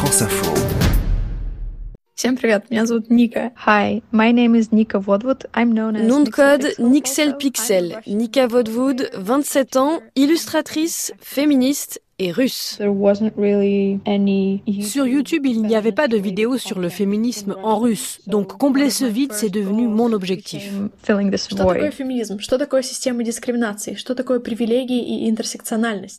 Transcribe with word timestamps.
France 0.00 0.22
Info. 0.22 0.54
Всем 2.14 2.36
привет, 2.36 2.70
меня 2.70 2.86
зовут 2.86 3.10
Ника. 3.10 3.52
Hi, 3.66 4.02
my 4.10 4.32
name 4.32 4.54
is 4.54 4.72
Nika 4.72 4.98
Vodwood. 4.98 5.44
I'm 5.52 5.72
known 5.74 5.96
as 5.96 6.08
Nom 6.08 6.24
de 6.24 6.30
code 6.30 6.74
Nixel 6.78 6.88
Nixel 6.88 7.36
Pixel. 7.36 8.00
Nika 8.06 8.46
Vodwood, 8.46 9.10
27 9.14 9.76
ans, 9.76 10.00
illustratrice, 10.14 11.12
féministe 11.20 12.00
et 12.21 12.31
russe. 12.31 12.77
Sur 14.81 15.07
YouTube, 15.07 15.45
il 15.45 15.63
n'y 15.63 15.75
avait 15.75 15.91
pas 15.91 16.07
de 16.07 16.17
vidéo 16.17 16.57
sur 16.57 16.79
le 16.79 16.89
féminisme 16.89 17.55
en 17.63 17.79
russe, 17.79 18.19
donc 18.27 18.57
combler 18.57 18.91
ce 18.91 19.05
vide, 19.05 19.33
c'est 19.33 19.49
devenu 19.49 19.87
mon 19.87 20.13
objectif. 20.13 20.71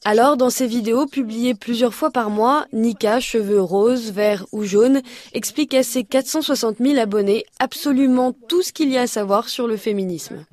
Alors, 0.05 0.37
dans 0.37 0.51
ces 0.51 0.67
vidéos 0.67 1.07
publiées 1.07 1.55
plusieurs 1.55 1.95
fois 1.95 2.11
par 2.11 2.31
mois, 2.31 2.67
Nika, 2.73 3.21
cheveux 3.21 3.61
roses, 3.61 4.11
verts 4.11 4.47
ou 4.51 4.65
jaunes, 4.65 5.03
explique 5.35 5.75
à 5.75 5.85
ses 5.85 6.03
460 6.03 6.79
000 6.81 6.99
abonnés 6.99 7.45
absolument 7.61 8.35
tout 8.49 8.63
ce 8.63 8.73
qu'il 8.73 8.91
y 8.91 8.99
a 8.99 9.03
à 9.03 9.07
savoir 9.07 9.49
sur 9.49 9.69
le 9.69 9.77
féminisme. 9.77 10.45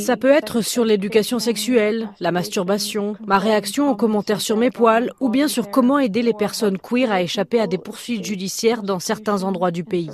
Ça 0.00 0.16
peut 0.16 0.30
être 0.30 0.62
sur 0.62 0.86
l'éducation 0.86 1.38
sexuelle, 1.38 2.08
la 2.20 2.32
masturbation, 2.32 3.16
ma 3.26 3.38
réaction 3.38 3.89
aux 3.90 3.96
commentaires 3.96 4.40
sur 4.40 4.56
mes 4.56 4.70
poils, 4.70 5.10
ou 5.20 5.28
bien 5.28 5.48
sur 5.48 5.70
comment 5.70 5.98
aider 5.98 6.22
les 6.22 6.32
personnes 6.32 6.78
queer 6.78 7.10
à 7.10 7.22
échapper 7.22 7.60
à 7.60 7.66
des 7.66 7.78
poursuites 7.78 8.24
judiciaires 8.24 8.82
dans 8.82 9.00
certains 9.00 9.42
endroits 9.42 9.70
du 9.70 9.84
pays. 9.84 10.10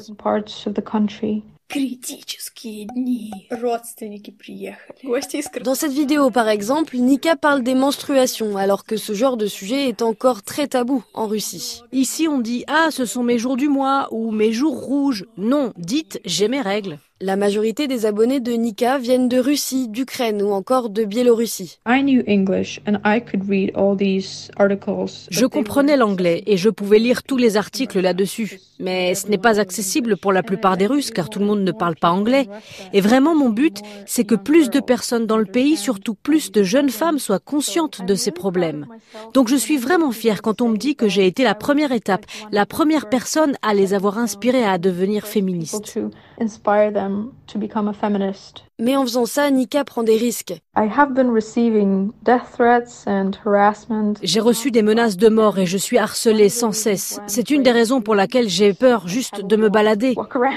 parts 1.65 1.65
of 1.65 1.65
the 1.65 1.65
country. 1.65 1.65
Критические 1.71 2.85
дни. 2.85 3.31
Родственники 3.49 4.31
приехали. 4.31 4.99
Гости 5.03 5.37
из 5.37 5.49
Dans 5.63 5.75
cette 5.75 5.93
vidéo, 5.93 6.29
par 6.29 6.49
exemple, 6.49 6.97
Nika 6.97 7.35
parle 7.35 7.63
des 7.63 7.75
menstruations, 7.75 8.57
alors 8.57 8.83
que 8.83 8.97
ce 8.97 9.13
genre 9.13 9.37
de 9.37 9.47
sujet 9.47 9.87
est 9.87 10.01
encore 10.01 10.43
très 10.43 10.67
tabou 10.67 11.03
en 11.13 11.27
Russie. 11.27 11.81
Ici, 11.91 12.27
on 12.27 12.39
dit 12.39 12.65
Ah, 12.67 12.89
ce 12.91 13.05
sont 13.05 13.23
mes 13.23 13.37
jours 13.37 13.55
du 13.55 13.69
mois 13.69 14.09
ou 14.11 14.31
mes 14.31 14.51
jours 14.51 14.79
rouges. 14.81 15.25
Non, 15.37 15.71
dites 15.77 16.19
J'ai 16.25 16.47
mes 16.49 16.61
règles. 16.61 16.99
La 17.23 17.35
majorité 17.35 17.87
des 17.87 18.07
abonnés 18.07 18.39
de 18.39 18.51
Nika 18.51 18.97
viennent 18.97 19.29
de 19.29 19.37
Russie, 19.37 19.87
d'Ukraine 19.87 20.41
ou 20.41 20.53
encore 20.53 20.89
de 20.89 21.03
Biélorussie. 21.03 21.77
I 21.87 22.01
knew 22.01 22.23
English 22.27 22.81
and 22.87 22.95
I 23.05 23.21
could 23.21 23.47
read 23.47 23.71
all 23.75 23.95
these 23.95 24.49
articles. 24.57 25.27
Je 25.29 25.45
comprenais 25.45 25.97
l'anglais 25.97 26.41
et 26.47 26.57
je 26.57 26.71
pouvais 26.71 26.97
lire 26.97 27.21
tous 27.21 27.37
les 27.37 27.57
articles 27.57 27.99
là-dessus. 27.99 28.59
Mais 28.79 29.13
ce 29.13 29.27
n'est 29.27 29.37
pas 29.37 29.59
accessible 29.59 30.17
pour 30.17 30.33
la 30.33 30.41
plupart 30.41 30.77
des 30.77 30.87
Russes 30.87 31.11
car 31.11 31.29
tout 31.29 31.37
le 31.37 31.45
monde 31.45 31.54
ne 31.64 31.72
parle 31.72 31.96
pas 31.96 32.10
anglais. 32.10 32.48
Et 32.92 33.00
vraiment, 33.00 33.34
mon 33.34 33.50
but, 33.50 33.80
c'est 34.06 34.24
que 34.24 34.34
plus 34.34 34.70
de 34.70 34.80
personnes 34.80 35.26
dans 35.26 35.38
le 35.38 35.44
pays, 35.44 35.76
surtout 35.76 36.14
plus 36.14 36.52
de 36.52 36.62
jeunes 36.62 36.90
femmes, 36.90 37.18
soient 37.18 37.38
conscientes 37.38 38.04
de 38.04 38.14
ces 38.14 38.30
problèmes. 38.30 38.86
Donc 39.34 39.48
je 39.48 39.56
suis 39.56 39.76
vraiment 39.76 40.12
fière 40.12 40.42
quand 40.42 40.60
on 40.60 40.68
me 40.68 40.76
dit 40.76 40.96
que 40.96 41.08
j'ai 41.08 41.26
été 41.26 41.42
la 41.44 41.54
première 41.54 41.92
étape, 41.92 42.26
la 42.52 42.66
première 42.66 43.08
personne 43.08 43.56
à 43.62 43.74
les 43.74 43.94
avoir 43.94 44.18
inspirées 44.18 44.64
à 44.64 44.78
devenir 44.78 45.26
féministes. 45.26 45.96
to 45.96 46.10
inspire 46.38 46.92
them 46.92 47.32
to 47.46 47.58
become 47.58 47.88
a 47.88 47.92
feminist. 47.92 48.62
Mais 48.78 48.94
en 48.94 49.04
faisant 49.04 49.24
ça, 49.24 49.50
Nika 49.50 49.84
prend 49.84 50.02
des 50.02 50.18
risques. 50.18 50.52
I 50.76 50.86
have 50.94 51.14
been 51.14 51.30
receiving 51.30 52.10
death 52.22 52.52
threats 52.52 53.06
and 53.06 53.30
harassment. 53.42 54.16
J'ai 54.22 54.40
reçu 54.40 54.70
des 54.70 54.82
menaces 54.82 55.16
de 55.16 55.28
mort 55.30 55.58
et 55.58 55.64
je 55.64 55.78
suis 55.78 55.96
harcelée 55.96 56.50
sans 56.50 56.72
cesse. 56.72 57.18
C'est 57.26 57.48
une 57.48 57.62
des 57.62 57.70
raisons 57.70 58.02
pour 58.02 58.14
laquelle 58.14 58.50
j'ai 58.50 58.74
peur 58.74 59.08
juste 59.08 59.42
de 59.42 59.56
me 59.56 59.70
balader, 59.70 60.14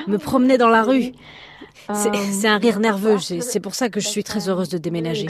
me 0.07 0.17
promener 0.17 0.57
dans 0.57 0.67
la 0.67 0.83
rue. 0.83 0.88
C'est 0.89 1.13
Um, 1.89 2.13
c'est 2.31 2.47
un 2.47 2.57
rire 2.59 2.79
nerveux, 2.79 3.17
c'est 3.17 3.59
pour 3.59 3.73
ça 3.73 3.89
que 3.89 3.99
je 3.99 4.07
suis 4.07 4.23
très 4.23 4.47
heureuse 4.47 4.69
de 4.69 4.77
déménager. 4.77 5.25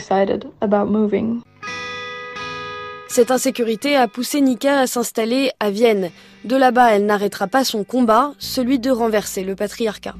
Cette 3.08 3.30
insécurité 3.30 3.96
a 3.96 4.08
poussé 4.08 4.40
Nika 4.42 4.80
à 4.80 4.86
s'installer 4.86 5.52
à 5.58 5.70
Vienne. 5.70 6.10
De 6.44 6.56
là-bas, 6.56 6.94
elle 6.94 7.06
n'arrêtera 7.06 7.46
pas 7.46 7.64
son 7.64 7.82
combat, 7.82 8.32
celui 8.38 8.78
de 8.78 8.90
renverser 8.90 9.42
le 9.42 9.56
patriarcat. 9.56 10.14